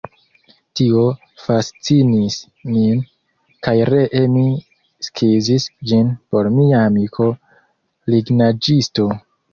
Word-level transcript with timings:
Tio 0.79 1.01
fascinis 1.41 2.37
min 2.69 3.03
kaj 3.67 3.75
ree 3.91 4.23
mi 4.37 4.45
skizis 5.09 5.69
ĝin 5.93 6.11
por 6.33 6.53
mia 6.57 6.81
amiko 6.89 7.29
lignaĵisto. 8.15 9.11